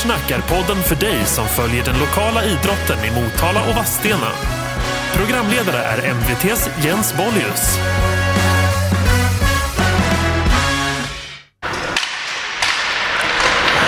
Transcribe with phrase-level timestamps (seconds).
[0.00, 4.28] Sportsnack är podden för dig som följer den lokala idrotten i Motala och Vadstena.
[5.14, 7.78] Programledare är MVTs Jens Bollius.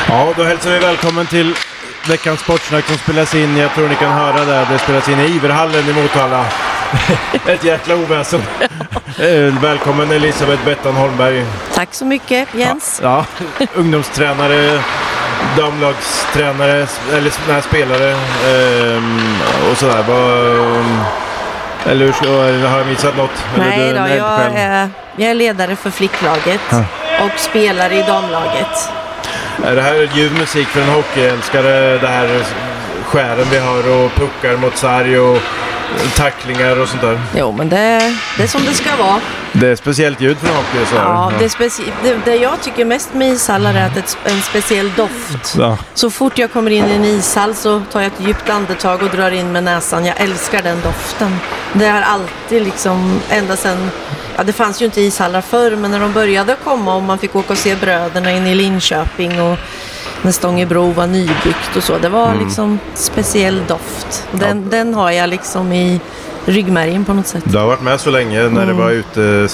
[0.09, 1.55] Ja, då hälsar vi välkommen till
[2.09, 3.57] veckans sportsnack som spelas in.
[3.57, 4.67] Jag tror ni kan höra det.
[4.73, 6.45] Det spelas in i Iverhallen i Motala.
[7.47, 8.43] Ett jäkla oväsen.
[9.63, 11.47] Välkommen Elisabeth Bettan Holmberg.
[11.75, 13.01] Tack så mycket Jens.
[13.03, 13.27] Ja,
[13.75, 14.83] ungdomstränare,
[15.57, 18.11] damlagstränare, eller här spelare
[18.47, 19.37] ehm,
[19.71, 20.05] och sådär.
[20.09, 20.85] Vad,
[21.93, 23.45] eller har jag missat något?
[23.55, 26.85] Eller Nej du då, är jag är, jag är ledare för flicklaget Ja.
[27.25, 28.91] och spelar i damlaget.
[29.65, 31.99] Är det här ljuv musik för en hockeyälskare?
[31.99, 32.29] Det här
[33.05, 35.39] skären vi har och puckar mot sarg och
[36.17, 37.21] tacklingar och sånt där.
[37.37, 39.21] Jo, men det, det är som det ska vara.
[39.53, 40.87] Det är speciellt ljud för hockey.
[40.91, 40.97] Så.
[40.97, 44.35] Ja, det, är speci- det, det jag tycker mest med ishallar är att det är
[44.35, 45.55] en speciell doft.
[45.59, 45.79] Ja.
[45.95, 49.09] Så fort jag kommer in i en ishall så tar jag ett djupt andetag och
[49.11, 50.07] drar in med näsan.
[50.07, 51.37] Jag älskar den doften.
[51.73, 53.91] Det har alltid liksom, ända sedan,
[54.37, 57.37] ja det fanns ju inte ishallar förr, men när de började komma och man fick
[57.37, 59.59] åka och se bröderna inne i Linköping och
[60.23, 61.99] när Stångebro var nybyggt och så.
[61.99, 64.29] Det var liksom speciell doft.
[64.33, 66.01] Den, den har jag liksom i
[66.47, 67.43] ryggmärgen på något sätt.
[67.47, 68.67] Du har varit med så länge när Mm.
[68.67, 69.49] det var ute,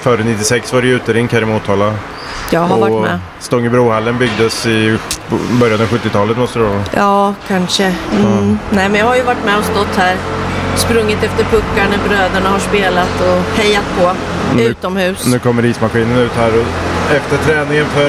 [0.00, 1.94] före 96 var det ju uterink här i Motala.
[2.50, 3.18] Jag har varit med.
[3.40, 4.98] Stångebrohallen byggdes i
[5.60, 6.82] början av 70-talet måste det vara.
[6.96, 7.94] Ja, kanske.
[8.16, 8.58] Mm.
[8.70, 10.16] Nej, men jag har ju varit med och stått här,
[10.76, 14.12] sprungit efter puckar när bröderna har spelat och hejat på
[14.56, 15.26] Nu- utomhus.
[15.26, 16.66] Nu kommer ismaskinen ut här och
[17.16, 18.06] efter träningen för,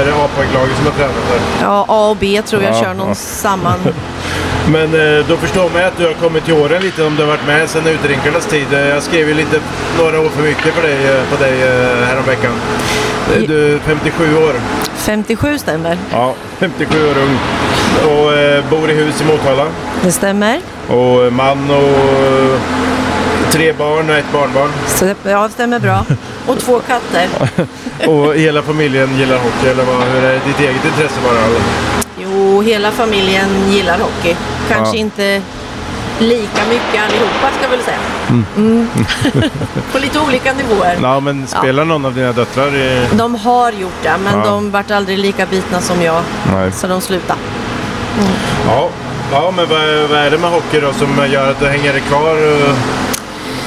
[0.00, 1.40] är det A-poänglaget som har tränat här?
[1.66, 3.14] Ja, A och B tror jag Ja, kör någon ja.
[3.44, 3.78] samman.
[4.72, 4.84] Men
[5.18, 7.46] eh, då förstår man att du har kommit till åren lite om du har varit
[7.46, 8.66] med sedan utrinkarnas tid.
[8.72, 9.60] Eh, Jag skrev ju lite
[9.98, 11.54] några år för mycket för dig, eh, på dig
[12.06, 12.52] häromveckan.
[13.46, 14.52] Du är 57 år.
[14.96, 15.98] 57 stämmer.
[16.12, 17.38] Ja, 57 år ung.
[18.10, 18.32] Och
[18.70, 19.66] bor i hus i Motala.
[20.02, 20.60] Det stämmer.
[20.88, 22.60] Och man och
[23.52, 24.70] tre barn och ett barnbarn.
[24.86, 26.04] Så ja, det stämmer bra.
[26.46, 27.28] Och två katter.
[28.08, 30.02] Och hela familjen gillar hockey eller vad?
[30.02, 31.38] Hur är ditt eget intresse bara?
[31.38, 31.60] Eller?
[32.18, 34.36] Jo, hela familjen gillar hockey.
[34.68, 35.00] Kanske Ja.
[35.00, 35.42] inte
[36.18, 37.98] lika mycket allihopa ska jag väl säga.
[38.56, 38.88] Mm.
[39.92, 40.98] På lite olika nivåer.
[41.02, 43.06] Ja, men spelar någon av dina döttrar i...
[43.12, 44.44] De har gjort det, men Ja.
[44.46, 46.22] de vart aldrig lika bitna som jag.
[46.54, 46.72] Nej.
[46.72, 47.40] Så de slutade.
[48.66, 48.88] Ja,
[49.32, 52.36] ja men vad, vad är det med hockey då som gör att du hänger kvar
[52.52, 52.74] eh,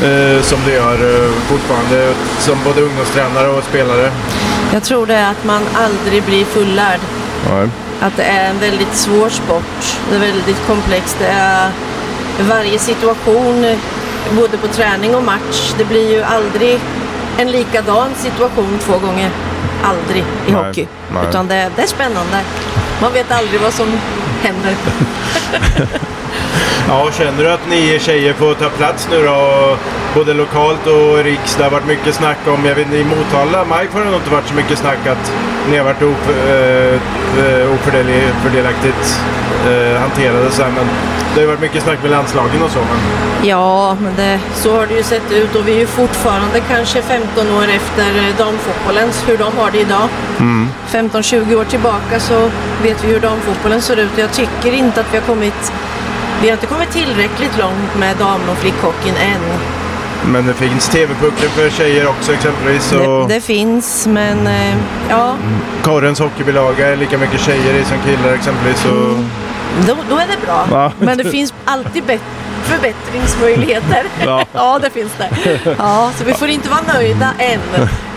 [0.04, 4.12] eh, som du gör eh, fortfarande som både ungdomstränare och spelare?
[4.74, 7.00] Jag tror det är att man aldrig blir fullärd.
[7.50, 7.70] Nej.
[8.02, 9.98] Att det är en väldigt svår sport.
[10.10, 11.16] Det är väldigt komplext.
[11.20, 11.72] Det är
[12.50, 13.66] varje situation,
[14.32, 16.80] både på träning och match, det blir ju aldrig
[17.38, 19.32] en likadan situation två gånger.
[19.84, 20.88] Aldrig i Nej, hockey.
[21.14, 21.26] nej.
[21.30, 22.42] Utan det, det är spännande.
[23.02, 23.88] Man vet aldrig vad som
[24.42, 24.76] händer.
[26.88, 29.78] Ja, känner du att ni tjejer får ta plats nu då?
[30.16, 31.56] Både lokalt och riks.
[31.56, 34.20] Det har varit mycket snack om, jag vet inte, i Motala, Mike har det nog
[34.20, 35.34] inte varit så mycket snack att
[35.70, 36.94] ni har varit of, eh,
[37.46, 39.20] eh, ofördelaktigt
[39.68, 40.86] eh, hanterade så här, men
[41.36, 42.80] det har varit mycket snack med landslagen och så.
[42.80, 46.60] Men, Ja, men det, så har det ju sett ut och vi är ju fortfarande
[46.60, 50.10] kanske 15 år efter eh, damfotbollens, hur de har det idag.
[50.92, 52.50] 15-20 år tillbaka så
[52.84, 55.74] vet vi hur damfotbollen ser ut och jag tycker inte att vi har kommit
[56.44, 59.42] vi har inte kommit tillräckligt långt med dam och flickhockeyn än.
[60.32, 62.90] men det finns TV-puckar för tjejer också exempelvis.
[62.90, 64.76] Det, Och det finns, men eh,
[65.10, 65.36] ja,
[65.84, 68.86] Korrens hockeybilaga är lika mycket tjejer i som killar exempelvis.
[68.86, 69.18] Och,
[69.88, 70.68] då, då är det bra.
[70.72, 70.92] Ja.
[71.00, 72.22] Men det finns alltid bet-
[72.64, 74.04] förbättringsmöjligheter.
[74.26, 74.46] Ja.
[74.54, 75.30] ja, det finns det.
[75.78, 77.60] Ja, så vi får inte vara nöjda än.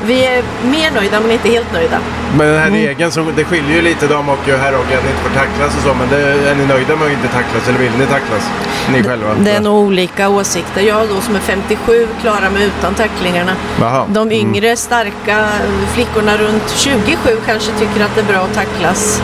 [0.05, 1.99] Vi är mer nöjda, men inte helt nöjda.
[2.39, 5.23] Men den här regeln, så, det skiljer ju lite damhockey och herrhockey att ni inte
[5.23, 5.95] får tacklas och så.
[5.95, 8.51] Men det, är ni nöjda med att inte tacklas eller vill ni tacklas?
[8.93, 9.35] Ni själva?
[9.45, 10.81] Det är nog olika åsikter.
[10.81, 13.53] Jag då som är 57 klarar mig utan tacklingarna.
[13.81, 14.07] Jaha.
[14.09, 15.49] De yngre starka
[15.95, 17.17] flickorna runt 27
[17.47, 19.23] kanske tycker att det är bra att tacklas.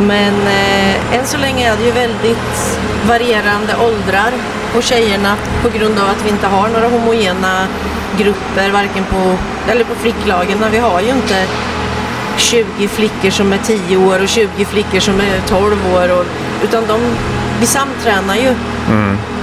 [0.00, 2.78] Men eh, än så länge är det ju väldigt
[3.08, 4.32] varierande åldrar
[4.74, 7.66] på tjejerna på grund av att vi inte har några homogena
[8.18, 9.36] grupper varken på,
[9.70, 10.58] eller på flicklagen.
[10.70, 11.46] Vi har ju inte
[12.36, 16.18] 20 flickor som är 10 år och 20 flickor som är 12 år.
[16.18, 16.24] Och,
[16.64, 17.00] utan de,
[17.60, 18.48] vi samtränar ju.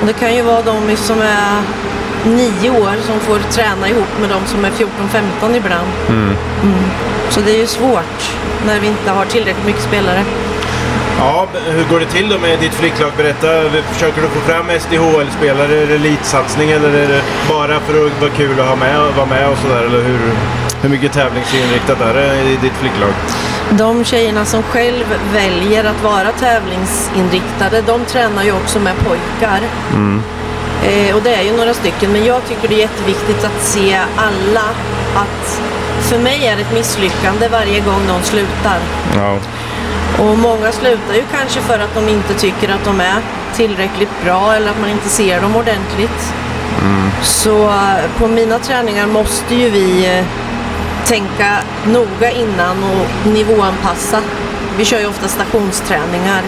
[0.02, 1.62] Och det kan ju vara de som är
[2.26, 5.88] 9 år som får träna ihop med de som är 14-15 ibland.
[6.10, 6.36] Mm.
[7.30, 8.32] Så det är ju svårt
[8.66, 10.24] när vi inte har tillräckligt mycket spelare.
[11.26, 13.12] Ja, hur går det till då med ditt flicklag?
[13.18, 13.48] Berätta,
[13.94, 15.76] försöker du få fram SDHL-spelare?
[15.82, 19.26] Är det elitsatsning eller är det bara för att vara kul att ha med, vara
[19.26, 19.84] med och sådär?
[19.84, 20.20] Eller hur,
[20.82, 23.14] hur mycket tävlingsinriktat är det i ditt flicklag?
[23.72, 29.62] De tjejerna som själv väljer att vara tävlingsinriktade, de tränar ju också med pojkar.
[30.84, 34.00] Eh, och det är ju några stycken, men jag tycker det är jätteviktigt att se
[34.16, 34.66] alla
[35.16, 35.62] att
[36.02, 38.80] för mig är det ett misslyckande varje gång någon slutar.
[39.16, 39.38] Ja.
[40.24, 43.22] Och många slutar ju kanske för att de inte tycker att de är
[43.56, 46.34] tillräckligt bra eller att man inte ser dem ordentligt.
[47.24, 50.26] Så eh, på mina träningar måste ju vi eh,
[51.06, 54.20] tänka noga innan och nivåanpassa.
[54.78, 56.42] Vi kör ju ofta stationsträningar.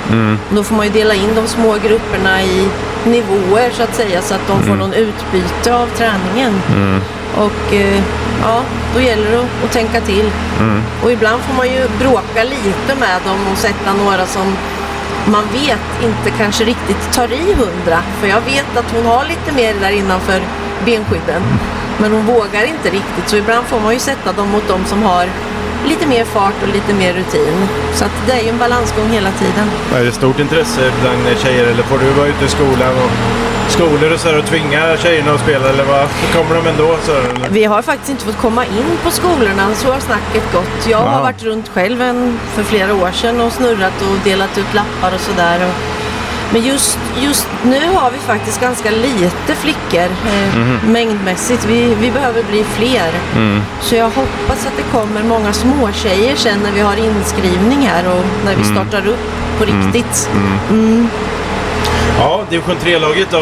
[0.50, 2.68] Då får man ju dela in de små grupperna i
[3.06, 6.62] nivåer så att säga så att de får någon utbyte av träningen.
[7.36, 8.04] Och eh,
[8.42, 8.62] ja,
[8.96, 10.32] då gäller det att, att tänka till.
[11.04, 14.56] Och ibland får man ju bråka lite med dem och sätta några som
[15.26, 18.00] man vet inte kanske riktigt tar i hundra.
[18.20, 20.42] För jag vet att hon har lite mer där innanför
[20.86, 21.42] benskydden.
[21.98, 23.30] Men hon vågar inte riktigt.
[23.30, 25.30] Så ibland får man ju sätta dem mot dem som har
[25.88, 27.68] lite mer fart och lite mer rutin.
[27.94, 29.68] Så att det är ju en balansgång hela tiden.
[29.96, 33.12] Är det stort intresse bland tjejer eller får du vara ute i skolan och
[33.75, 36.07] skolor och så här och tvinga tjejerna att spela eller vad?
[36.36, 36.95] Kommer de ändå?
[37.06, 37.50] Så, här?
[37.50, 40.88] Vi har faktiskt inte fått komma in på skolorna, så har snacket gått.
[40.89, 41.22] Jag har Ja.
[41.22, 45.22] varit runt själv en, för flera år sedan och snurrat och delat ut lappar och
[45.22, 45.68] sådär.
[46.54, 50.80] Men just, just nu har vi faktiskt ganska lite flickor eh, Mhm.
[50.92, 51.66] mängdmässigt.
[51.66, 53.12] Vi, vi behöver bli fler.
[53.36, 53.62] Mm.
[53.81, 58.24] Så jag hoppas att det kommer många småtjejer sen när vi har inskrivning här och
[58.45, 58.75] när vi Mm.
[58.75, 59.25] startar upp
[59.57, 60.30] på riktigt.
[62.20, 63.40] Ja, division 3-laget då.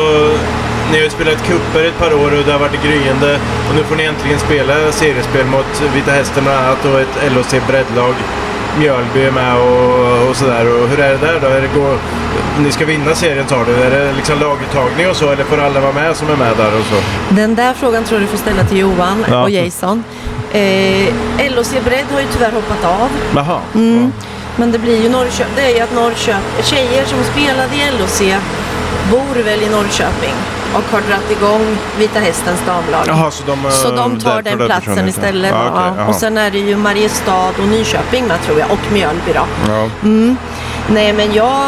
[0.92, 3.40] Ni har ju spelat cuper ett par år och det har varit gryende.
[3.70, 7.54] Och nu får ni äntligen spela seriespel mot Vita Hästen bland annat och ett LHC
[7.68, 8.14] breddlag.
[8.80, 10.66] Mjölby är med och, och sådär.
[10.81, 11.48] Och hur är det där då?
[11.48, 11.98] Är det gå,
[12.60, 13.74] ni ska vinna serien sa du.
[13.75, 16.80] Är det liksom laguttagning och så eller får alla vara med som är med där
[16.80, 16.96] och så?
[17.36, 19.42] Den där frågan tror jag du får ställa till Johan Ja.
[19.44, 20.04] och Jason.
[20.54, 23.10] Eh, LOC Bredd har ju tyvärr hoppat av.
[23.36, 23.60] Jaha.
[23.75, 24.12] Mm.
[24.56, 25.54] Men det blir ju Norrköping.
[25.56, 28.22] Det är ju att Norrköping, tjejer som spelade i LOC
[29.12, 30.34] bor väl i Norrköping
[30.74, 33.04] och har dragit igång Vita Hästens damlag.
[33.07, 35.51] Jaha, så de, eh, Så de tar därför den platsen istället.
[35.51, 36.07] Ja, jaha.
[36.07, 39.45] Och sen är det ju Mariestad och Nyköping med tror jag och Mjölby då.
[39.68, 39.90] Ja.
[40.88, 41.62] Nej men jag,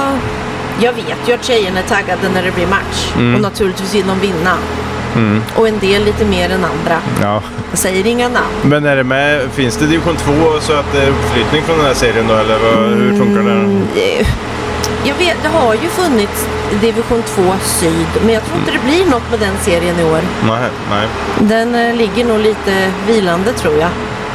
[0.79, 3.11] jag vet ju att tjejerna är taggade när det blir match.
[3.15, 3.35] Mm.
[3.35, 4.57] Och naturligtvis vill de vinna.
[5.55, 6.97] Och en del lite mer än andra.
[7.21, 7.41] ja.
[7.69, 8.47] Jag säger inga namn.
[8.61, 11.85] Men är det med, finns det division 2 så att det är uppflyttning från den
[11.87, 13.51] här serien då eller vad, hur funkar det?
[13.51, 14.27] Mm, eh,
[15.03, 16.47] Jag vet, det har ju funnits
[16.81, 20.21] division 2 syd, men jag tror inte det blir något med den serien i år.
[20.47, 21.07] Nej, nej.
[21.39, 23.89] Den eh, ligger nog lite vilande tror jag.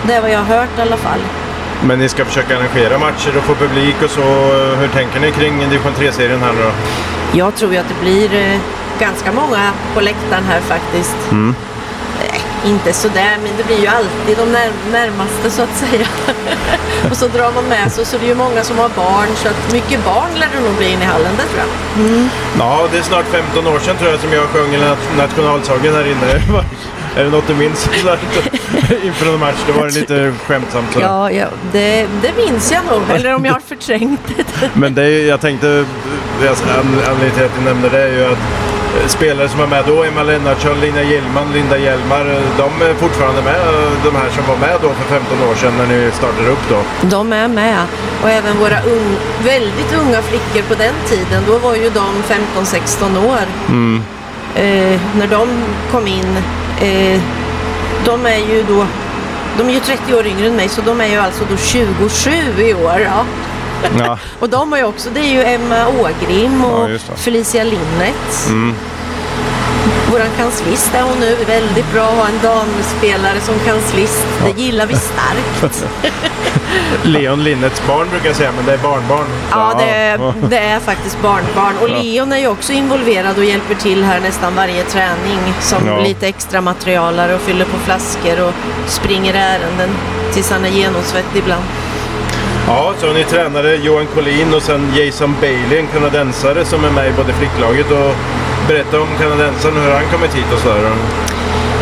[0.06, 1.20] Det är vad jag har hört i alla fall.
[1.84, 4.22] Men ni ska försöka arrangera matcher och få publik och så.
[4.80, 6.70] Hur tänker ni kring division 3-serien här nu då?
[7.38, 8.58] Jag tror ju att det blir eh,
[9.00, 11.16] ganska många på läktaren här faktiskt.
[11.32, 11.50] Eh,
[12.64, 16.06] inte sådär, men det blir ju alltid de när- närmaste så att säga.
[17.10, 19.48] och så drar man med sig, så det är ju många som har barn, så
[19.48, 22.28] att mycket barn lär det nog bli in i hallen, det tror jag.
[22.58, 24.70] Ja, det är snart 15 år sedan tror jag som jag sjöng
[25.18, 26.60] nationalsången här inne.
[27.16, 27.88] är det något du minns
[29.04, 29.56] inför någon match?
[29.66, 31.06] Då var det lite skämtsamt sådär.
[31.06, 34.44] Ja, ja det, det minns jag nog, eller om jag har förträngt det.
[34.74, 35.84] Men det är, jag tänkte,
[36.40, 38.38] an- anledningen till att jag nämnde det är ju att
[39.06, 43.42] spelare som var med då, Emma Lennartsson, Lina Hjelman, Linda Hjelmar, eh, de är fortfarande
[43.42, 46.48] med, eh, de här som var med då för 15 år sedan när ni startade
[46.48, 46.82] upp då.
[47.02, 47.84] De är med.
[48.22, 53.16] Och även våra ung, väldigt unga flickor på den tiden, då var ju de 15-16
[53.16, 53.46] år.
[54.54, 55.48] Eh, när de
[55.92, 56.36] kom in,
[56.80, 57.20] eh,
[58.04, 58.86] de är ju då,
[59.58, 62.30] de är ju 30 år yngre än mig, så de är ju alltså då 27
[62.58, 63.00] i år.
[63.00, 63.24] Ja.
[63.98, 64.18] Ja.
[64.38, 66.98] Och de har ju också, det är ju Emma Ågrim och Ja.
[67.16, 68.46] Felicia Linnet.
[68.48, 68.74] Mm.
[70.12, 74.26] Våran kanslist är hon nu, väldigt bra att ha en damspelare som kanslist.
[74.44, 75.84] Det gillar vi starkt.
[77.02, 79.26] Leon Linnets barn brukar jag säga, men det är barnbarn.
[79.50, 80.34] Ja, det är, Ja.
[80.50, 81.74] det är faktiskt barnbarn.
[81.82, 86.00] Och Leon är ju också involverad och hjälper till här nästan varje träning som Ja.
[86.00, 88.52] lite extra materialare och fyller på flaskor och
[88.86, 89.90] springer ärenden
[90.32, 91.64] tills han är genomsvettig ibland.
[92.70, 96.90] Ja, så har ni tränare Johan Collin och sen Jason Bailey, en kanadensare som är
[96.90, 98.14] med i både flicklaget och
[98.68, 100.90] berätta om kanadensaren, hur han kommit hit och sådär.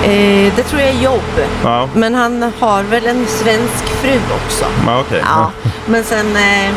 [0.04, 1.35] Eh, det tror jag är jobb.
[1.64, 4.64] Ja, Men han har väl en svensk fru också.
[4.87, 5.23] ja okej.
[5.25, 5.50] Ja,
[5.87, 6.71] men sen eh,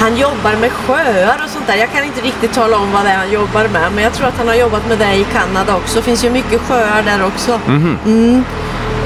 [0.00, 1.76] han jobbar med sjöar och sånt där.
[1.76, 3.92] Jag kan inte riktigt tala om vad det är han jobbar med.
[3.94, 5.96] Men jag tror att han har jobbat med det i Kanada också.
[5.96, 7.60] Det finns ju mycket sjöar där också.
[7.66, 8.44] Mm.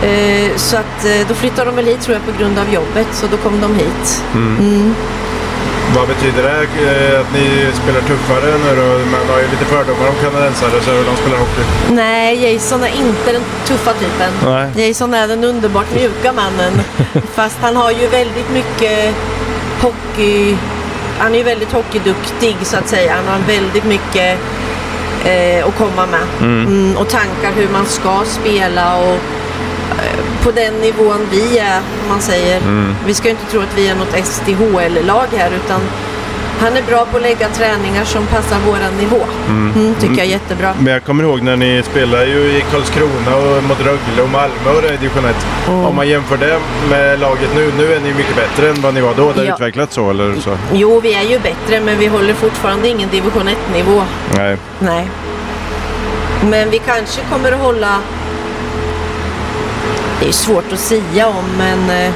[0.02, 3.06] Eh, så att eh, då flyttade de väl hit tror jag på grund av jobbet.
[3.12, 4.22] Så då kom de hit.
[5.96, 6.60] Vad betyder det?
[6.60, 9.10] eh, Att ni spelar tuffare nu då?
[9.10, 11.62] Man har ju lite fördomar om kanadensare så de spelar hockey.
[11.92, 14.32] Nej, Jason är inte den tuffa typen.
[14.44, 14.88] Nej.
[14.88, 16.72] Jason är den underbart mjuka mannen.
[17.34, 19.14] Fast han har ju väldigt mycket
[19.80, 20.56] hockey...
[21.18, 23.14] Han är ju väldigt hockeyduktig så att säga.
[23.16, 24.38] Han har väldigt mycket
[25.24, 26.26] eh, att komma med.
[26.40, 29.14] Mm, och tankar hur man ska spela och
[30.02, 32.60] eh, på den nivån vi är, om man säger.
[33.06, 35.80] Vi ska ju inte tro att vi är något SDHL-lag här utan
[36.60, 39.20] han är bra på att lägga träningar som passar våran nivå.
[39.48, 40.74] Mm, tycker jag är jättebra.
[40.78, 44.70] Men jag kommer ihåg när ni spelade ju i Karlskrona och mot Rögle och Malmö
[44.76, 45.36] och det i division 1.
[45.68, 46.58] Om man jämför det
[46.90, 47.72] med laget nu.
[47.78, 49.32] Nu är ni mycket bättre än vad ni var då.
[49.32, 49.54] Det har Ja.
[49.54, 50.58] utvecklats så eller så?
[50.72, 54.02] Jo, vi är ju bättre men vi håller fortfarande ingen division 1-nivå.
[54.36, 54.56] Nej.
[54.78, 55.08] Nej.
[56.50, 57.98] Men vi kanske kommer att hålla...
[60.20, 62.12] Det är svårt att säga om men eh,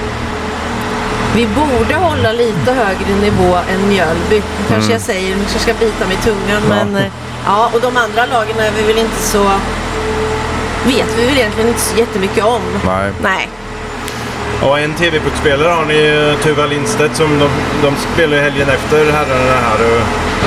[1.37, 4.43] vi borde hålla lite högre nivå än Mjölby.
[4.69, 6.79] Kanske jag säger, kanske ska bita mig i tungan Mm.
[6.79, 6.85] Ja.
[6.85, 7.11] men eh,
[7.47, 9.51] ja, och de andra lagen är vi väl inte så...
[10.87, 12.61] Vet vi väl egentligen inte så jättemycket om.
[12.87, 13.11] Nej.
[13.23, 13.49] Nej.
[14.63, 17.49] Och en TV-puckspelare har ni Tuva Lindstedt som de,
[17.83, 20.01] de spelar ju helgen efter herrarna här.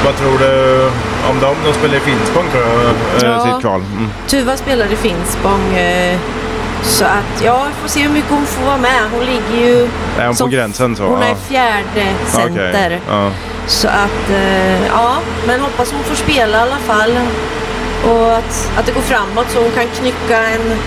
[0.05, 0.83] Vad tror du
[1.29, 1.55] om dem?
[1.65, 3.45] De spelar i Finspång tror jag, eh, Ja.
[3.45, 3.81] sitt kval.
[3.97, 4.09] Mm.
[4.27, 5.75] Tuva spelar i Finspång.
[6.83, 9.01] Så att, ja, vi får se hur mycket hon får vara med.
[9.11, 9.89] Hon ligger ju...
[10.19, 11.03] Är hon som- på gränsen så?
[11.03, 11.35] Hon är Ja.
[11.35, 12.69] fjärde center.
[12.85, 13.01] Okej.
[13.09, 13.31] Ja.
[13.67, 17.11] Så att, eh, ja, men hoppas hon får spela i alla fall.
[18.09, 20.77] Och att, att det går framåt så hon kan knycka en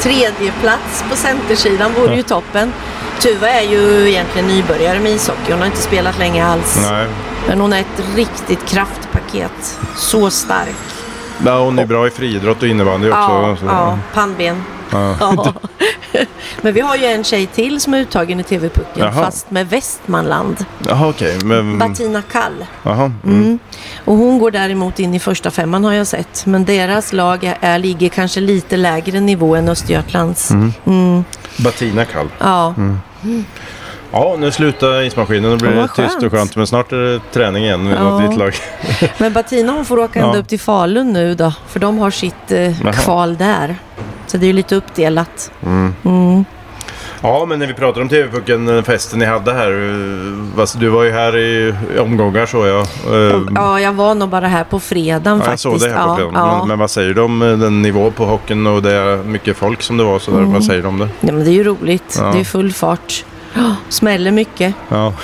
[0.00, 2.72] tredje plats på centersidan vore ju toppen.
[3.20, 5.50] Tuva är ju egentligen nybörjare med ishockey.
[5.52, 6.88] Hon har inte spelat länge alls.
[6.90, 7.06] Nej.
[7.48, 9.78] Men hon är ett riktigt kraftpaket.
[9.96, 10.76] Så stark.
[11.46, 13.18] Ja, hon är bra i friidrott och innebandy också.
[13.20, 13.66] Ja, så.
[13.66, 14.64] ja pannben.
[14.92, 15.52] Ja.
[16.62, 19.12] Men vi har ju en tjej till som är uttagen i TV-pucken Jaha.
[19.12, 20.64] fast med Västmanland.
[20.88, 21.38] Jaha, okej.
[21.44, 21.78] Men...
[21.78, 22.66] Bettina Kall.
[22.82, 23.12] Jaha.
[23.24, 23.42] Mm.
[23.42, 23.58] Mm.
[24.04, 26.46] Och hon går däremot in i första femman har jag sett.
[26.46, 30.50] Men deras lag är, är, ligger kanske lite lägre nivå än Östergötlands.
[30.50, 31.24] Mm.
[31.56, 32.28] Bettina Kall.
[32.38, 32.74] Ja.
[34.12, 35.50] Ja, nu slutar ismaskinen.
[35.50, 36.56] Nu blir det tyst och skönt.
[36.56, 38.26] Men snart är det träning igen med Ja.
[38.28, 38.54] ditt lag.
[39.18, 40.40] Men Bettina hon får åka ända Ja.
[40.40, 41.52] upp till Falun nu då.
[41.68, 43.76] För de har sitt eh, kval där.
[44.30, 45.50] Så det är ju lite uppdelat.
[47.22, 49.70] Ja, men när vi pratar om TV-pucken, festen ni hade här.
[49.72, 52.80] eh, vad- Du var ju här i omgångar så jag.
[52.80, 55.62] Eh, Ja, jag var nog bara här på fredagen Ja, jag faktiskt.
[55.62, 56.34] såg det här på fredagen.
[56.34, 56.58] ja.
[56.58, 59.56] Men, men vad säger du om eh, den nivå på hockeyn och det är mycket
[59.56, 60.18] folk som det var?
[60.18, 60.40] Så där.
[60.40, 61.08] Vad säger du om det?
[61.20, 62.20] Ja, men det är ju roligt.
[62.32, 63.24] Det är full fart.
[63.54, 64.74] Ja, Smäller mycket.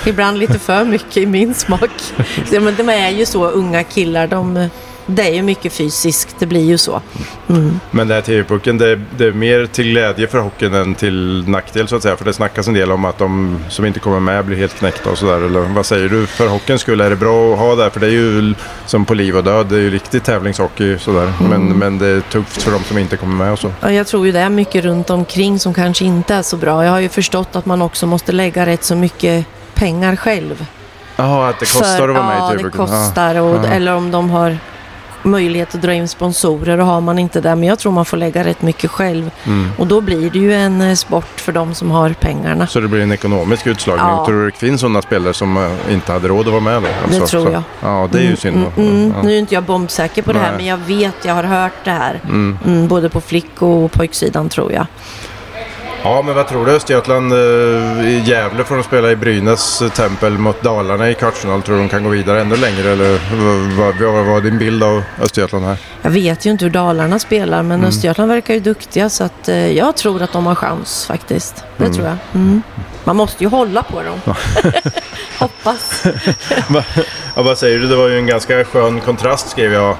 [0.05, 1.89] Ibland lite för mycket i min smak.
[2.51, 4.27] Men de är ju så unga killar.
[4.27, 4.69] De,
[5.09, 6.35] det är ju mycket fysiskt.
[6.39, 7.01] Det blir ju så.
[7.91, 11.43] Men det här TV-pucken, det, är- det är mer till glädje för hockeyn än till
[11.49, 12.17] nackdel så att säga.
[12.17, 15.09] För det snackas en del om att de som inte kommer med blir helt knäckta
[15.09, 15.45] och sådär.
[15.45, 16.25] Eller vad säger du?
[16.25, 17.89] För hockeyns skull, är det bra att ha det?
[17.89, 18.53] För det är ju
[18.85, 19.65] som på liv och död.
[19.67, 21.33] Det är ju riktig tävlingshockey sådär.
[21.49, 23.71] Men, men det är tufft för de som inte kommer med och så.
[23.81, 26.83] Ja, jag tror ju det är mycket runt omkring som kanske inte är så bra.
[26.85, 30.65] Jag har ju förstått att man också måste lägga rätt så mycket pengar själv.
[31.15, 32.85] Jaha, att det kostar För- att vara med ja, i det TV-pucken?
[32.87, 33.35] kostar.
[33.41, 33.67] Och, ja.
[33.67, 34.57] Eller om de har
[35.23, 37.55] möjlighet att dra in sponsorer och har man inte det.
[37.55, 39.31] Men jag tror man får lägga rätt mycket själv.
[39.45, 39.69] Mm.
[39.77, 42.67] Och då blir det ju en eh, sport för de som har pengarna.
[42.67, 44.05] Så det blir en ekonomisk utslagning.
[44.07, 44.25] Ja.
[44.25, 46.87] Tror du det finns sådana spelare som eh, inte hade råd att vara med då?
[47.03, 47.51] Alltså, Det tror så.
[47.51, 47.63] jag.
[47.81, 48.65] Ja, det är ju synd.
[48.77, 49.13] Mm, mm.
[49.15, 49.21] Ja.
[49.23, 50.57] Nu är inte jag bombsäker på det här Nej.
[50.57, 52.19] men jag vet, jag har hört det här.
[52.23, 52.57] Mm.
[52.65, 54.85] Mm, både på flick och pojksidan tror jag.
[56.09, 56.71] Ja, men vad tror du?
[56.71, 61.61] Östergötland eh, i Gävle får de spela i Brynäs eh, tempel mot Dalarna i kvartsfinal.
[61.61, 62.91] Tror du de kan gå vidare ännu längre?
[62.91, 63.19] Eller
[63.77, 65.77] vad, var din bild av Östergötland här?
[66.01, 67.89] Jag vet ju inte hur Dalarna spelar men Mm.
[67.89, 71.63] Östergötland verkar ju duktiga så att eh, jag tror att de har chans faktiskt.
[71.77, 71.95] Det Mm.
[71.95, 72.17] tror jag.
[72.35, 72.61] Mm.
[73.03, 74.19] Man måste ju hålla på dem.
[75.39, 76.03] Hoppas.
[77.35, 77.87] Ja, vad säger du?
[77.87, 79.95] Det var ju en ganska skön kontrast skrev jag.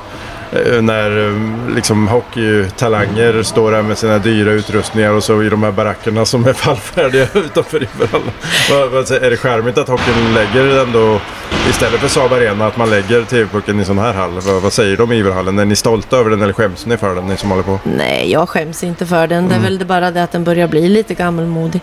[0.51, 5.63] Eh, När eh, liksom hockeytalanger står där med sina dyra utrustningar och så i de
[5.63, 7.87] här barackerna som är fallfärdiga utanför
[9.05, 11.19] säger- är det charmigt att hockeyn lägger ändå,
[11.69, 14.31] istället för Saab Arena, att man lägger TV-pucken i sån här hall?
[14.39, 15.59] Vad, vad säger de i Iberhallen?
[15.59, 17.79] Är ni stolta över den eller skäms ni för den, ni som håller på?
[17.83, 19.47] Nej, jag skäms inte för den.
[19.49, 19.65] Det Mm.
[19.65, 21.81] är väl det bara det att den börjar bli lite gammelmodig.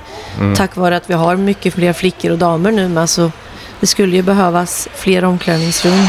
[0.56, 3.30] Tack vare att vi har mycket fler flickor och damer nu med så
[3.80, 6.06] det skulle ju behövas fler omklädningsrum.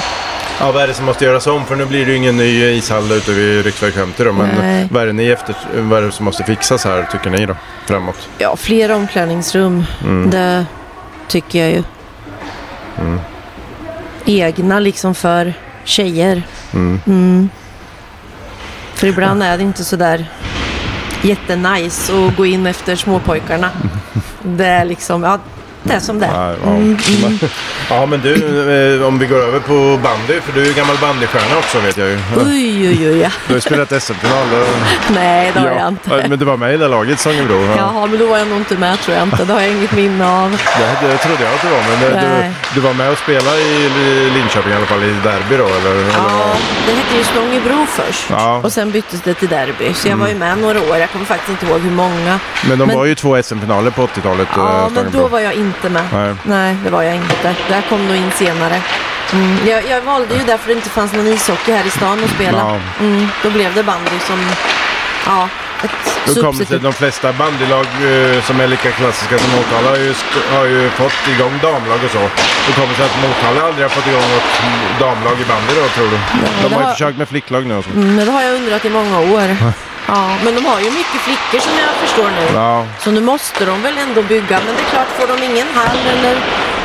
[0.60, 1.66] Ja, vad är det som måste göras om?
[1.66, 4.34] För nu blir det ju ingen ny ishall ute vid riksväg 50 då.
[4.34, 4.88] Men Nej.
[4.92, 7.56] vad är, det ni efter, vad är det som måste fixas här tycker ni då?
[7.86, 8.30] Framåt?
[8.38, 9.86] Ja, fler omklädningsrum.
[10.04, 10.30] Mm.
[10.30, 10.66] Det
[11.28, 11.84] tycker jag ju.
[14.26, 16.44] Egna liksom för tjejer.
[16.74, 17.02] Mm.
[17.08, 17.50] Mm.
[18.94, 20.26] För ibland är det inte så där
[21.22, 23.70] jättenice att gå in efter småpojkarna.
[24.44, 25.40] Det är liksom, ja,
[25.88, 26.30] det som det.
[26.34, 26.70] Ja, ja.
[26.70, 27.40] Mm, mm.
[27.90, 28.34] Ja, men du,
[29.00, 31.98] eh, om vi går över på bandy, för du är ju gammal bandystjärna också vet
[31.98, 32.18] jag ju.
[32.38, 33.18] Oj, oj, oj.
[33.20, 33.30] Ja.
[33.48, 34.48] Du har ju spelat SM-final.
[34.62, 34.68] och-
[35.14, 36.26] Nej, det har jag Ja, inte.
[36.30, 37.62] men du var med i det laget, Sångebro.
[37.66, 37.74] Ja.
[37.78, 39.46] Jaha, men då var jag nog inte med tror jag inte.
[39.46, 40.52] Det har jag inget minne av.
[40.52, 42.52] Det, det trodde jag att du var, men det, Nej.
[42.74, 45.66] du, du var med och spelade i Li- Linköping i alla fall, i derby då?
[45.66, 46.12] Eller, eller?
[46.14, 46.56] Ja,
[46.88, 48.26] det hette ju Stångebro först.
[48.64, 49.94] Och sen byttes det till Derby.
[49.94, 50.98] Så jag var ju med några år.
[50.98, 52.40] Jag kommer faktiskt inte ihåg hur många.
[52.70, 54.48] Men de Men- var ju två SM-finaler på 80-talet.
[54.56, 56.04] Ja, eh, men då var jag inte med.
[56.14, 56.36] Nej.
[56.44, 57.56] Nej, det var jag inte.
[57.68, 58.82] Det här kom nog in senare.
[59.34, 59.58] Mm.
[59.68, 62.58] Jag, jag valde ju därför det inte fanns någon ishockey här i stan att spela.
[62.58, 62.80] Ja.
[63.06, 63.28] Mm.
[63.44, 64.40] Då blev det bandy som,
[65.26, 65.50] ja,
[65.84, 65.92] ett
[66.26, 66.84] Då sig substitut.
[66.84, 70.14] de flesta bandylag eh, som är lika klassiska som Motala har ju,
[70.58, 72.30] har ju fått igång damlag och så.
[72.68, 76.06] Det kommer sig att Motala aldrig har fått igång något damlag i bandy då tror
[76.06, 76.18] du?
[76.62, 77.90] de det har ju har- försökt med flicklag nu och så.
[77.90, 79.56] Mm, men det har jag undrat i många år.
[80.08, 82.48] Ja, men de har ju mycket flickor som jag förstår nu.
[82.60, 84.60] Ja, Så nu måste de väl ändå bygga.
[84.66, 86.36] Men det är klart, får de ingen hall eller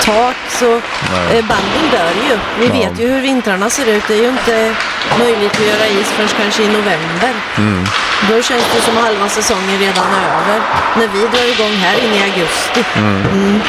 [0.05, 2.39] tak så eh, banden dör ju.
[2.59, 2.73] Vi Ja.
[2.89, 4.05] vet ju hur vintrarna ser ut.
[4.09, 4.75] Det är ju inte
[5.19, 7.33] möjligt att göra is förrän kanske i november.
[7.59, 7.85] Mm.
[8.31, 10.61] Då känns det som halva säsongen redan är över.
[10.97, 12.85] När vi drar igång här inne i augusti.
[12.97, 13.61] Mm.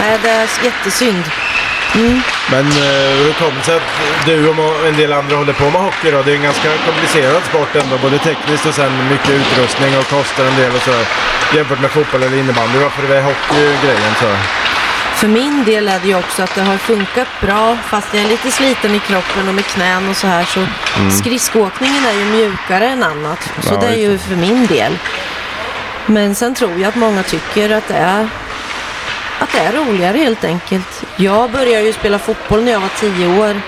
[0.00, 1.24] Nej, det är jättesynd.
[2.50, 5.80] Men eh, hur kommer det sig att du och en del andra håller på med
[5.80, 6.22] hockey då?
[6.22, 10.44] Det är en ganska komplicerad sport ändå, både tekniskt och sen mycket utrustning och kostar
[10.44, 10.94] en del och så.
[11.56, 14.30] Jämfört med fotboll eller innebandy, varför är hockey grejen så?
[15.14, 18.28] För min del är det ju också att det har funkat bra fast jag är
[18.28, 20.66] lite sliten i kroppen och med knän och så här så
[21.10, 23.50] skridskoåkningen är ju mjukare än annat.
[23.60, 24.98] Så Ja, det är ju för min del.
[26.06, 28.28] Men sen tror jag att många tycker att det är
[29.48, 31.02] att det är roligare helt enkelt.
[31.16, 33.60] Jag började ju spela fotboll när jag var 10 år.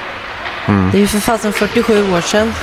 [0.92, 2.54] Det är ju för fasen 47 år sedan.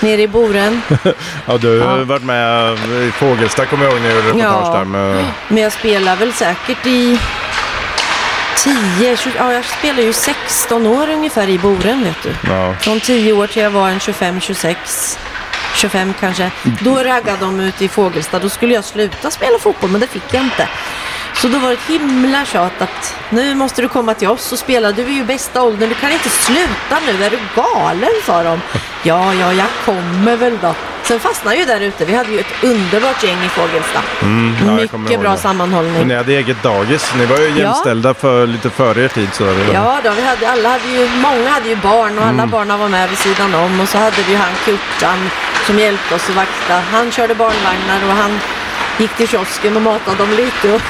[0.00, 0.82] Nere i Boren.
[1.46, 2.04] Ja, du har Ja.
[2.04, 4.78] varit med i Fågelsta kommer jag ihåg när jag gjorde reportage Ja.
[4.78, 5.24] där med...
[5.48, 7.18] Men jag spelar väl säkert i
[8.98, 12.50] 10, 20, ja jag spelar ju 16 år ungefär i Boren vet du.
[12.52, 12.74] Ja.
[12.80, 15.18] Från 10 år till jag var en 25, 26,
[15.76, 16.50] 25 kanske.
[16.80, 18.38] Då raggade de ut i Fågelsta.
[18.38, 20.68] Då skulle jag sluta spela fotboll men det fick jag inte.
[21.42, 24.58] Så då var det ett himla tjat att nu måste du komma till oss och
[24.58, 24.92] spela.
[24.92, 25.88] Du är ju bästa åldern.
[25.88, 27.24] Du kan inte sluta nu.
[27.24, 28.10] Är du galen?
[28.26, 28.60] sa de.
[29.02, 30.74] Ja, ja, jag kommer väl då.
[31.02, 32.04] Sen fastnade ju där ute.
[32.04, 34.00] Vi hade ju ett underbart gäng i Fågelsta.
[34.22, 34.56] Mm,
[34.90, 36.00] ja, Mycket bra sammanhållning.
[36.00, 37.12] Och ni hade eget dagis.
[37.18, 37.56] Ni var ju Ja.
[37.56, 39.28] jämställda för lite före er tid.
[39.32, 39.56] Så där.
[39.72, 42.50] Ja, då, vi hade, alla hade ju, många hade ju barn och alla Mm.
[42.50, 43.80] barnen var med vid sidan om.
[43.80, 45.30] Och så hade vi ju han Kurtan
[45.66, 46.74] som hjälpte oss att vakta.
[46.92, 48.40] Han körde barnvagnar och han
[48.98, 50.72] gick till kiosken och matade dem lite.
[50.72, 50.80] Och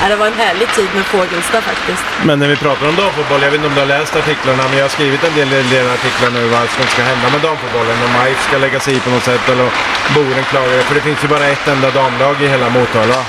[0.00, 2.04] ja, det var en härlig tid med Fågelsta faktiskt.
[2.28, 4.76] Men när vi pratar om damfotboll, jag vet inte om du har läst artiklarna, men
[4.78, 7.96] jag har skrivit en del, del artiklar nu vad som ska hända med damfotbollen.
[8.06, 9.68] Om MIF ska lägga sig i på något sätt eller
[10.14, 10.80] Boren klagar.
[10.88, 13.18] För det finns ju bara ett enda damlag i hela Motala.
[13.18, 13.24] Ja,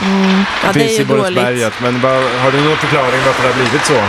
[0.61, 1.45] det det är finns ju i Borensberg.
[1.59, 1.79] dåligt.
[1.85, 3.99] Men vad, har du någon förklaring varför det har blivit så?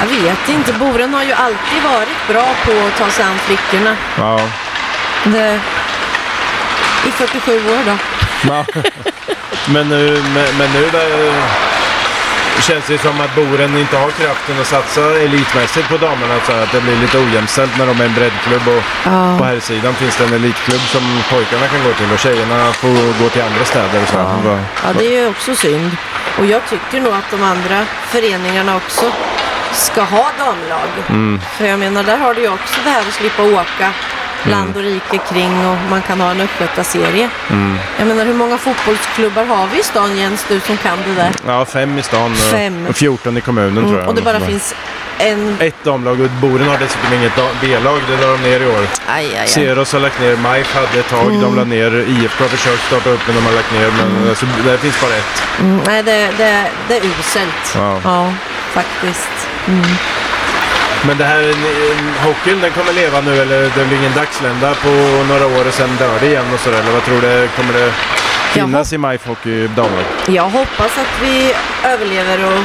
[0.00, 0.72] Jag vet inte.
[0.72, 3.96] Boren har ju alltid varit bra på att ta sig an flickorna.
[4.18, 4.40] Ja.
[5.24, 5.60] Det,
[7.08, 7.96] I 47 år då.
[8.48, 8.64] Ja.
[9.66, 10.22] men nu,
[10.58, 11.32] men, nu där,
[12.60, 16.34] känns det som att Boren inte har kraften att satsa elitmässigt på damerna.
[16.46, 19.38] Så att det blir lite ojämställt när de är en breddklubb och Ja.
[19.38, 23.22] på här sidan finns det en elitklubb som pojkarna kan gå till och tjejerna får
[23.22, 24.02] gå till andra städer.
[24.02, 24.16] och Så.
[24.16, 24.58] Ja.
[24.84, 25.96] Ja, det är ju också synd.
[26.38, 29.04] Och jag tycker nog att de andra föreningarna också
[29.72, 30.88] ska ha damlag.
[31.08, 31.40] Mm.
[31.56, 33.92] För jag menar, där har du ju också det här att slippa åka
[34.50, 37.28] land och rike kring och man kan ha en östgötaserie.
[37.50, 37.78] Mm.
[37.98, 41.30] Jag menar, hur många fotbollsklubbar har vi i stan, Jens, du som kan det där?
[41.46, 42.86] Ja, fem i stan Fem.
[42.88, 44.08] och 14 i kommunen tror Mm, jag.
[44.08, 44.74] och det bara finns
[45.18, 45.56] en...
[45.60, 48.00] Ett damlag och Boren har dessutom inget B-lag.
[48.08, 48.86] Det la de ner i år.
[49.06, 49.48] Aj, aj, aj.
[49.48, 51.40] Ceros har lagt ner, MIF hade ett tag, Mm.
[51.42, 53.90] de la ner, IFK har försökt starta upp men de har lagt ner.
[53.98, 55.42] Men alltså, det finns bara ett.
[55.60, 57.72] Mm, nej, det, det, det är uselt.
[57.74, 58.00] Ja.
[58.04, 58.32] ja
[58.72, 59.30] faktiskt.
[61.06, 64.88] Men det här eh, hockeyn, den kommer leva nu eller det blir ingen dagslända på
[65.28, 66.78] några år och sen dör det igen och sådär?
[66.78, 67.48] Eller vad tror du?
[67.56, 67.92] Kommer det
[68.52, 70.04] finnas i MIF Hockey damlag?
[70.28, 72.62] Jag hoppas att vi överlever och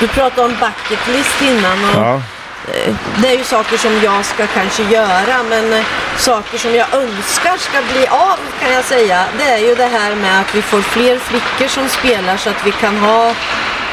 [0.00, 2.14] du pratade om bucket list innan och Ja.
[2.74, 5.84] eh, det är ju saker som jag ska kanske göra men eh,
[6.16, 9.24] saker som jag önskar ska bli av kan jag säga.
[9.38, 12.66] Det är ju det här med att vi får fler flickor som spelar så att
[12.66, 13.32] vi kan ha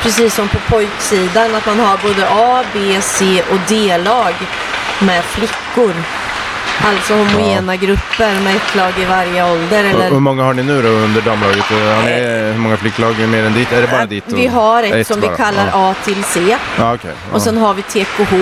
[0.06, 4.34] precis som på pojksidan att man har både A, B, C och D-lag
[5.00, 5.94] med flickor.
[6.86, 9.84] Alltså homogena grupper med ett lag i varje ålder.
[9.84, 10.10] Eller...
[10.10, 11.64] hur många har ni nu då under damlaget?
[11.66, 13.72] Har ni, hur många flicklag är mer än ditt?
[13.72, 14.24] Är det bara Att ditt?
[14.28, 15.32] Vi har ett, som bara?
[15.32, 16.58] vi kallar Ja, A till C.
[16.78, 17.12] ja okej.
[17.32, 18.34] Och sen har vi TKH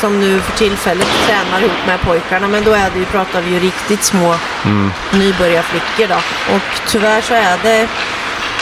[0.00, 2.48] som nu för tillfället tränar ihop med pojkarna.
[2.48, 4.92] Men då är det ju, pratar vi ju riktigt små Mm.
[5.12, 6.16] nybörjarflickor då.
[6.54, 7.88] Och tyvärr så är det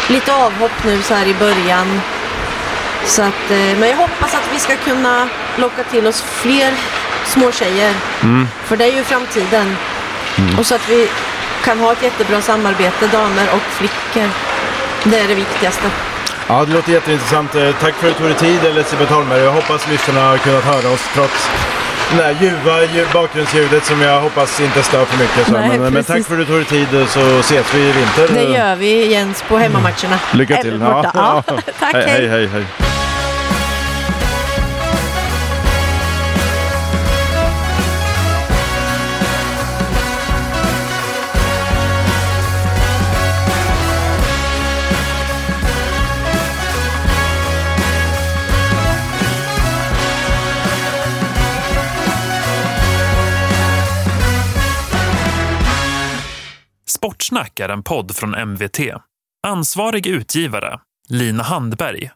[0.09, 2.01] lite avhopp nu så här i början.
[3.05, 6.73] Så att, eh, men jag hoppas att vi ska kunna locka till oss fler
[7.27, 7.93] små tjejer.
[8.65, 9.77] För det är ju framtiden.
[10.59, 11.09] Och så att vi
[11.65, 14.29] kan ha ett jättebra samarbete, damer och flickor.
[15.05, 15.91] Det är det viktigaste.
[16.49, 17.55] Ja, det låter jätteintressant.
[17.55, 19.41] Eh, Tack för att du tog dig tid Elisabeth Holmberg.
[19.41, 21.49] Jag hoppas lyssnarna har kunnat höra oss trots
[22.11, 25.47] det där ljuva lju- bakgrundsljudet som jag hoppas inte stör för mycket.
[25.47, 25.53] Så.
[25.53, 26.07] Nej, men, men precis.
[26.07, 28.29] tack för att du tog dig tid eh, så ses vi i vinter.
[28.35, 30.19] Det gör vi Jens på hemmamatcherna.
[30.33, 30.79] Lycka till.
[30.79, 31.11] Borta.
[31.15, 31.43] Ja.
[31.79, 32.47] Tack, hej, hej, hej.
[32.47, 32.65] hej,
[57.37, 57.51] hej.
[57.61, 58.79] Är en podd från MVT.
[59.47, 62.11] Ansvarig utgivare, Lina Handberg.